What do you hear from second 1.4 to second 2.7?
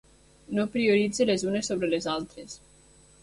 unes sobre les altres.